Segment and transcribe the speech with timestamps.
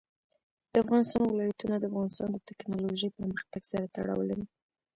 [0.71, 4.45] د افغانستان ولايتونه د افغانستان د تکنالوژۍ پرمختګ سره تړاو لري.